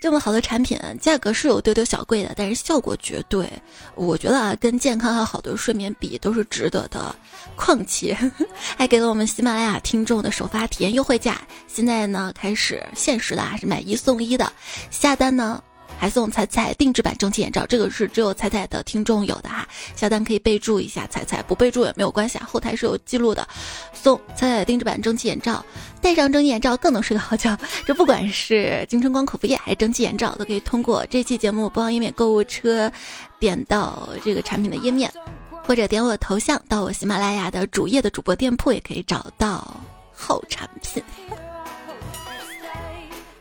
[0.00, 3.50] 这么好的产品，价格是有丢丢小贵的，但是效果绝对，
[3.94, 7.14] 我觉得啊，跟健康和好的睡眠比都是值得的。
[7.56, 8.16] 况且
[8.76, 14.52] 还给了我们喜马拉雅听众的首发体验优惠价，现在呢开始限时的，啊是买一送一的，
[14.90, 15.62] 下单呢。
[15.98, 23.46] 还送彩彩定制版蒸汽眼罩，这个是只有彩彩的听众有的哈，下单可以备注一下彩彩，不备注也没有关系啊，后台是有记录的。
[23.92, 25.64] 送彩彩定制版蒸汽眼罩，
[26.00, 27.58] 戴上蒸汽眼罩更能睡个好觉。
[27.84, 32.90] 这不管是金春光口服液还是蒸汽眼罩，都可以通过这期节目播放页面购物车，
[33.40, 35.12] 点到这个产品的页面，
[35.64, 39.76] 或者点我头像到我喜马拉雅的主页的主播店铺，也可以找到
[40.14, 41.02] 好产品。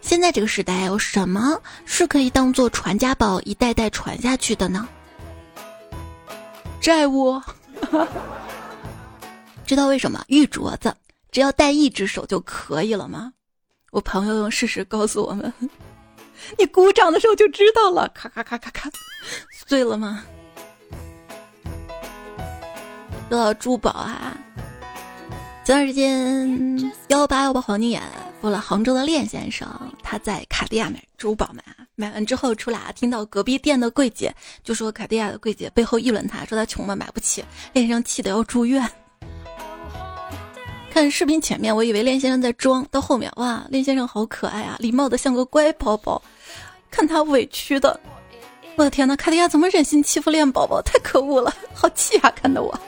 [0.07, 4.87] 现在这个时代，有什么是可以当做传家宝一代代传下去的呢？
[6.79, 7.41] 债务。
[9.67, 10.95] 知道为什么玉镯子
[11.29, 13.33] 只要戴一只手就可以了吗？
[13.91, 15.53] 我朋友用事实告诉我们，
[16.57, 18.89] 你鼓掌的时候就知道了，咔咔咔咔咔，
[19.51, 20.23] 碎了吗？
[23.27, 24.37] 说到珠宝啊。
[25.65, 28.01] 前段时间幺八幺八黄金眼
[28.39, 29.67] 播了杭州的练先生，
[30.03, 31.63] 他在卡地亚买珠宝嘛，
[31.95, 38.87] 买完之后出来啊，听到隔壁店的柜姐就说卡地亚的柜姐背后议论他，说他穷嘛买不起，练先生气得要住院。
[40.91, 46.21] 看视频前面我以为练先生在装，到后面哇，练先生好可爱啊，礼貌的像个乖宝宝，
[46.89, 47.99] 看他委屈的，
[48.75, 50.81] 我的天呐，卡地亚怎么忍心欺负练宝宝？
[50.81, 52.79] 太可恶了，好气啊，看得我。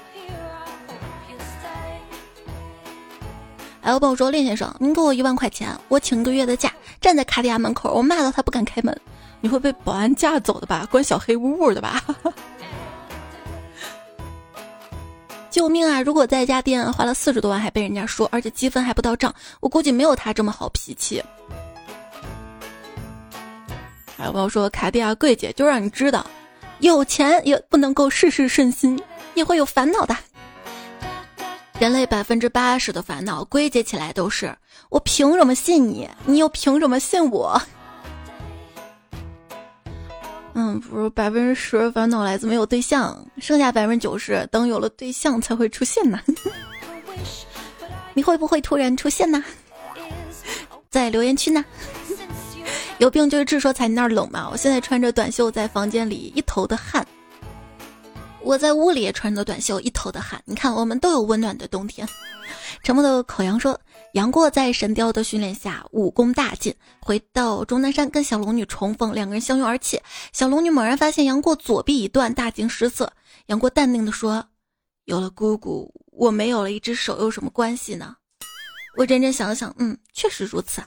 [3.89, 6.71] 还有朋友说：“练先生，您给我一万块钱，我请一个月的假，
[7.01, 8.95] 站在卡地亚门口，我骂到他不敢开门，
[9.41, 10.87] 你会被保安架走的吧？
[10.91, 11.99] 关小黑屋的吧？”
[15.49, 16.03] 救命啊！
[16.03, 21.23] 如果在一家店花了四十多万还被人家说，而且积分还不到账，我估计没有他这么好脾气。
[24.15, 26.23] 还有朋友说卡地亚柜姐就让你知道，
[26.77, 29.01] 有钱也不能够事事顺心，
[29.33, 30.15] 也会有烦恼的。
[31.79, 34.53] 人类百分之八十的烦恼归结起来都是：
[34.89, 36.09] 我凭什么信你？
[36.25, 37.59] 你又凭什么信我？
[40.53, 46.19] 嗯，不是百分之十烦恼来自没有对象，剩下百分之九十等有了对象才会出现呢。
[48.13, 49.41] 你会不会突然出现呢？
[50.91, 51.63] 在留言区呢？
[52.97, 54.49] 有病就是痔说彩，你那儿冷吗？
[54.51, 57.07] 我现在穿着短袖在房间里一头的汗。
[58.49, 60.41] 我在屋里也穿着短袖一头的汗。
[60.43, 62.07] 你看，我们都有温暖的冬天。
[62.81, 63.79] 沉默的烤羊说。
[64.13, 70.01] 杨过在神雕的训练下武功大进，回到终南山跟小龙女重逢，两个人相拥而泣。
[70.33, 73.13] 小龙女猛然发现杨过左臂已断，大惊失色。
[73.45, 74.43] 杨过淡定地说
[75.05, 78.15] ：“有了姑姑，我没有了一只手有什么关系呢？”
[78.97, 80.81] 我认真想了想，嗯，确实如此。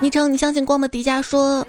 [0.00, 1.64] 昵称你相信光的迪迦说：“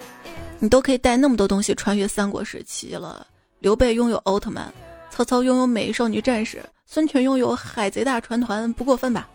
[0.60, 3.26] 你都可以带那么多东西穿越三国时期了。
[3.60, 4.72] 刘备拥有奥特曼，
[5.10, 9.28] 曹操拥有美少女战士。”孙权拥有海贼大船团，不过分吧？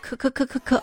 [0.00, 0.80] 可可可可可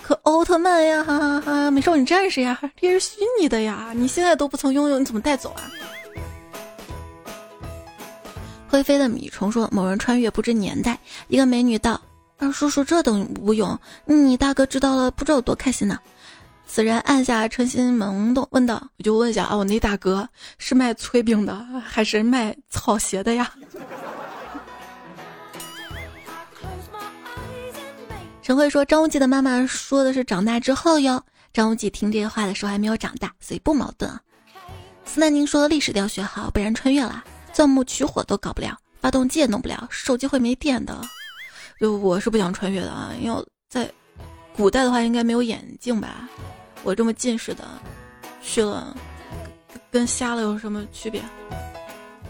[0.00, 1.70] 可奥特曼呀，哈哈哈！
[1.72, 3.92] 美少女战士呀，这是虚拟的呀！
[3.96, 5.68] 你现在都不曾拥有，你怎么带走啊？
[8.68, 12.00] 会飞的米虫说：“某人穿越不知年代，一个美女道
[12.38, 15.98] ：‘二叔叔，这等无用。’你大哥知道了，不知道有多开心呢。”
[16.70, 20.28] 此人按下春心萌动，问道：“我就问一下啊，我那大哥
[20.58, 23.50] 是卖炊饼的，还是卖草鞋的呀？”
[28.42, 31.20] 陈慧说：“张无忌的妈妈说的是长大之后哟。”
[31.52, 34.20] 张无忌听这些话的时候还没有长大，所以不矛盾啊。
[35.04, 41.00] 斯南宁说：“历史要学好，不然穿越了，钻木取火都搞不了，发动机也弄不了，手机会没电的。”
[41.80, 43.90] 就我是不想穿越的啊，因为在
[44.54, 46.28] 古代的话应该没有眼镜吧？
[46.82, 47.64] 我这么近视的，
[48.42, 48.96] 去了
[49.90, 51.22] 跟瞎了有什么区别？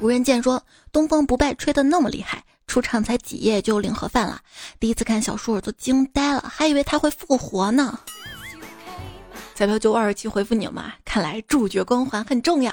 [0.00, 4.40] 无人见说：“东风不败吹得那么厉害。”出场才几页就领盒饭了，
[4.78, 7.98] 第一次看小树儿都惊呆了，还以为他会复活呢。
[9.54, 12.70] 彩票九五二七回复你嘛，看来主角光环很重要。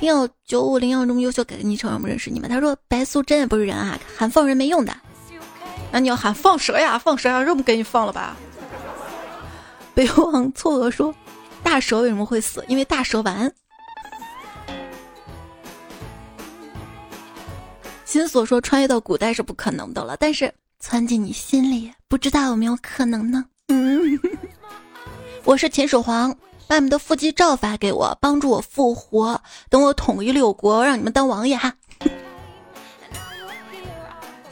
[0.00, 2.48] 听友九五零幺这么优秀，给个昵称让我们认识你们。
[2.48, 4.96] 他说白素贞也不是人啊，喊放人没用的。
[5.92, 8.36] 那你要喊放蛇呀，放蛇呀，这不给你放了吧？
[9.96, 11.14] 北王错愕说，
[11.62, 12.62] 大蛇为什么会死？
[12.68, 13.50] 因为大蛇丸。
[18.04, 23.42] 心所说穿越到古代是不可能的了，但是窜进你心里，不知道有没有可能呢？
[23.68, 24.20] 嗯，
[25.44, 31.74] 我是秦始皇，把你们的腹肌照发给我，帮助我复活，等我统一六国，让你们当王爷哈。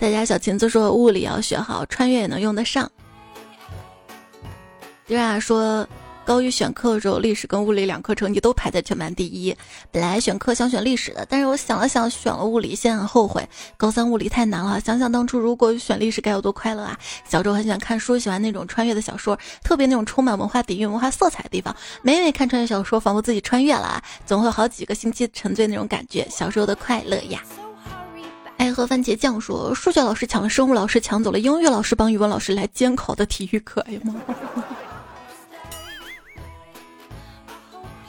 [0.00, 2.90] 在家小琴子说物理要学好，穿越也能用得上。
[5.06, 5.86] 对啊，说。
[6.26, 9.54] 高一选课的时候，历史跟物理两科成绩都排在全班第一。
[9.92, 13.46] 本来选课想选历史的，但是我想了想，选了物理，现在很后悔。
[13.76, 16.98] 高三物理太难了，想想当初如果选历史该有多快乐啊！
[17.28, 21.76] 小时候很喜欢看书，喜欢那种穿越的小说，特别那种充满文化底蕴、文化色彩的地方。
[22.00, 26.26] 每每看穿越小说，仿佛自己穿越了，总会有好几个星期沉醉那种感觉。
[26.30, 27.42] 小时候的快乐呀！
[28.56, 34.14] 爱喝番茄酱说，数学老师抢了生物老师，抢走了英语老师帮语文老师来监考的体育课，哎呀妈！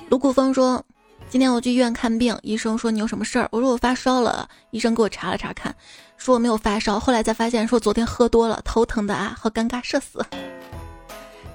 [0.07, 0.83] 卢谷峰说
[1.29, 3.47] ：“今天我去医院看病，医生说你有什么事儿？
[3.51, 4.47] 我说我发烧了。
[4.69, 5.75] 医生给我查了查看，
[6.15, 6.99] 说我没有发烧。
[6.99, 10.23] 后来才发现，说昨天喝多了，头疼的啊，好尴尬，社死。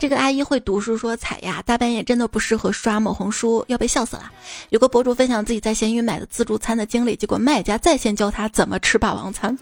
[0.00, 4.32] 这个阿姨会读书，说彩呀，大半夜真的不适合刷某红书，要被笑死了。
[4.70, 9.56] 有个博主分享自己在闲鱼买的自助餐的经历，结果卖家在线教他怎么吃霸王餐。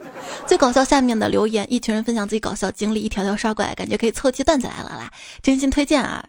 [0.46, 5.11] 最搞笑，下面的留言，一群人分享自己搞笑经历，一条条刷过来，感觉可以凑齐段子来了啦，
[5.42, 6.24] 真心推荐啊。”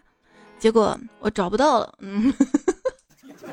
[0.60, 2.32] 结果我找不到了，嗯，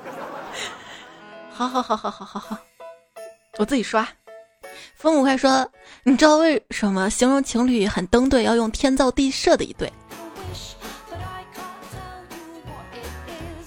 [1.50, 2.58] 好好好好好好好，
[3.58, 4.08] 我自己刷。
[4.96, 5.68] 风五快说，
[6.04, 9.92] 你知道为什么形容情侣很登对要用天造地设的一对？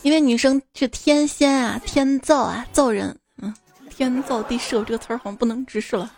[0.03, 3.55] 因为女生是天仙啊，天造啊，造人，嗯，
[3.89, 6.11] 天造地设这个词儿好像不能直视了。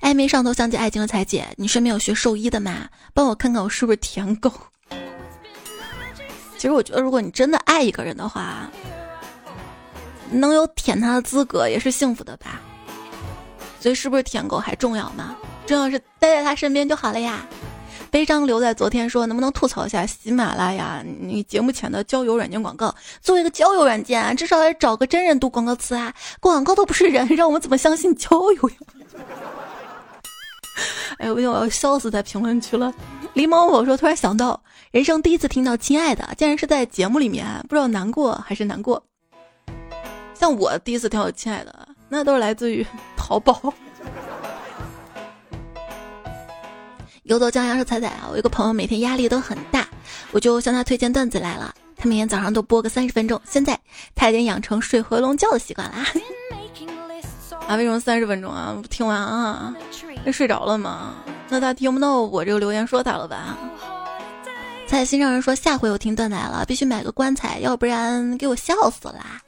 [0.00, 2.88] 暧昧上头相见，爱情的彩姐，你身边有学兽医的吗？
[3.14, 4.52] 帮我看看我是不是舔狗。
[6.62, 8.70] 其实我觉得，如果你真的爱一个人的话，
[10.30, 12.60] 能有舔他的资格也是幸福的吧。
[13.80, 15.34] 所以，是不是舔狗还重要吗？
[15.66, 17.44] 重要是待在他身边就好了呀。
[18.12, 22.94] 悲伤留在昨天说，能不能吐槽一下喜马拉雅你节目前的交友软件广告？
[23.20, 26.14] 作为一个交友软件，至少也找个真人读广告词啊！
[26.38, 28.76] 广告都不是人，让我们怎么相信交友呀？
[31.18, 32.92] 哎呦，我要笑死在评论区了。
[33.34, 34.60] 狸猫我说，突然想到，
[34.90, 39.02] 人生第一次听到“亲爱的”，竟然是在节目里面，不知道难过还是难过。
[40.34, 42.84] 像我第一次听到“亲爱的”，那都是来自于
[43.16, 43.72] 淘宝。
[47.22, 49.86] 游走江洋说：“彩彩啊，我一个朋友每天压力都很大，
[50.32, 51.72] 我就向他推荐段子来了。
[51.96, 53.78] 他每天早上都播个三十分钟，现在
[54.14, 56.04] 他已经养成睡回笼觉的习惯啦。
[57.68, 58.76] 啊，为什么三十分钟啊？
[58.90, 59.72] 听完啊，
[60.24, 61.14] 那睡着了吗？
[61.48, 63.56] 那他听不到我这个留言说他了吧？”
[64.86, 69.40] 彩心上人说：“下回我听段子来了，必须买个棺材，要不然给我笑死啦。”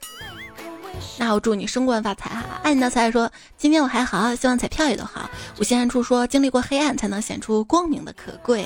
[1.19, 2.59] 那我祝你升官发财哈！
[2.63, 5.29] 爱你的彩说，今天我还好，希望彩票也都好。
[5.59, 8.65] 无限暗处说，经历过黑暗才能显出光明的可贵。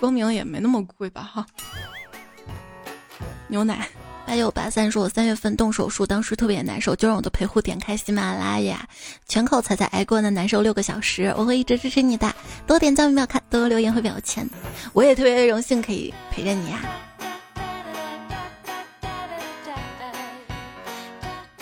[0.00, 1.46] 光明也没那么贵吧哈。
[3.48, 3.88] 牛奶
[4.26, 8.86] 八九八三说，我三月份动手术，当时特别难受，就让我的陪护点开喜马拉雅，
[9.28, 11.32] 全靠彩彩挨过的难受六个小时。
[11.36, 12.34] 我会一直支持你的，
[12.66, 14.48] 多点赞、秒看，多留言会表钱。
[14.92, 16.80] 我也特别荣幸可以陪着你呀。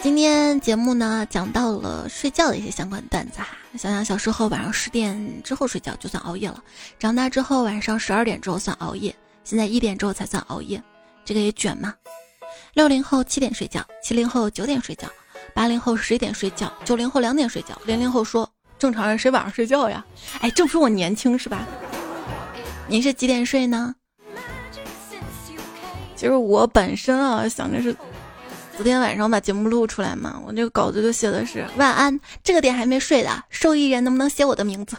[0.01, 6.62] 今天节目呢讲到了睡觉的一些相关段子哈，想想小时候晚上十点之后睡觉就算熬夜了，
[6.99, 10.83] 长大之后晚上十二点之后算熬夜，现在一点之后才算熬夜，
[11.27, 11.95] 这个也卷吗？
[12.75, 15.09] 六零后七点睡觉，七零后九点睡觉，
[15.55, 18.49] 八零后十一点睡觉，九零后两点睡觉，零零后说
[18.79, 20.05] 正常人谁晚上睡觉呀？
[20.41, 21.66] 哎，正说我年轻是吧？
[22.89, 23.95] 你是几点睡呢？
[26.16, 27.97] 其实我本身啊想着是。
[28.77, 34.97] 昨天晚上把节目录出来嘛，我这个稿子就写的是晚安，这个点还没睡的受益人能不能写我的名字？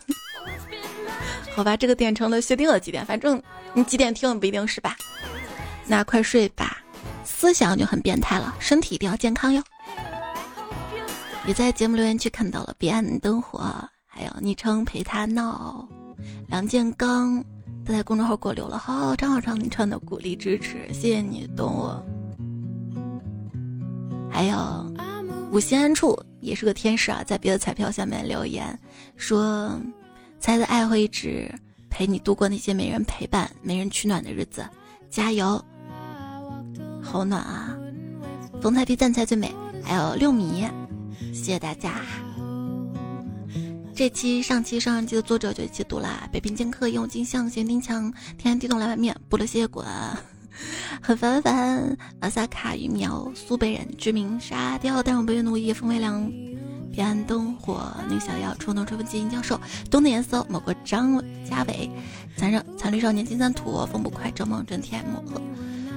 [1.53, 4.95] 好吧，这个点成了确定了几点，反正你几点听不一定是吧？
[5.87, 6.81] 那快睡吧，
[7.35, 9.61] 思想就很变态了，身体一定要健康哟。
[11.45, 13.61] 也在节目留言区看到了彼岸灯火，
[14.07, 15.87] 还有昵称陪他闹，
[16.47, 17.43] 梁建刚
[17.85, 22.03] 都在公众号给我留了好长好长昵称的鼓励支持，谢谢你懂我。
[24.31, 24.93] 还有，
[25.51, 28.79] 五心安处也是个天使啊，在别的彩票下面留言
[29.17, 29.77] 说
[30.39, 31.53] ：“猜的爱会一直
[31.89, 34.67] 陪你度过那些没人陪伴、没人取暖的日子，
[35.11, 35.63] 加油！
[37.05, 37.77] 好暖啊！”
[38.59, 39.53] 风采比赞才最美。
[39.83, 40.67] 还有六米，
[41.31, 42.01] 谢谢大家。
[43.93, 46.27] 这期、上期、上上期的作者就一起读啦。
[46.31, 49.85] 北平剑客用金像咸丁强，天然地冻来碗面，补了谢谢滚。
[51.01, 56.29] 很烦烦，马萨卡鱼苗苏北人知名沙雕，但我不愿奴役风微凉，
[56.91, 59.59] 彼岸灯火宁小妖，冲动吹风机金教授，
[59.91, 61.89] 冬的颜色某个张家伟，
[62.35, 65.05] 残热残绿少年金三土，风不快周梦真 T M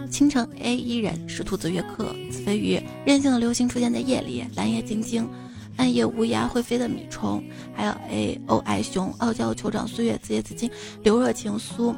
[0.09, 5.29] 倾城 A 一人是兔子约克，子飞鱼任性的流星出现在夜里，蓝夜晶晶，
[5.77, 7.43] 暗夜乌鸦会飞的米虫，
[7.75, 10.71] 还有 A O I 熊傲娇酋长岁月紫夜紫金
[11.03, 11.95] 刘若情苏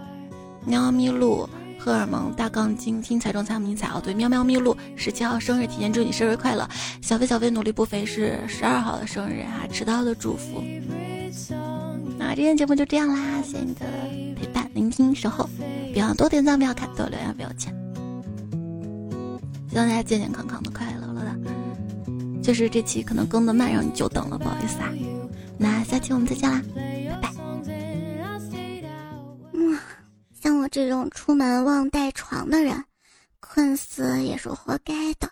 [0.66, 1.48] 喵咪露。
[1.82, 3.98] 荷尔蒙大杠精，听彩中彩迷彩哦。
[4.04, 6.68] 对，喵喵咪露十七号生日，提前祝你生日快乐。
[7.00, 10.62] 小飞小飞努力不肥是十二号的生日啊，迟到的祝福。
[12.18, 13.86] 那今天节目就这样啦，谢谢你的
[14.38, 15.48] 陪伴、聆听、守候。
[15.94, 17.74] 别忘多点赞，不要看，多留言，不要钱。
[19.70, 22.42] 希望大家健健康康的、快快乐乐的。
[22.42, 24.92] 就是这期可能更的慢，让你久等了，不好意思啊。
[25.56, 26.60] 那下期我们再见啦。
[26.74, 27.30] 拜拜。
[29.52, 29.78] 嗯
[30.42, 32.82] 像我这种出门忘带床的人，
[33.38, 35.30] 困死也是活该的。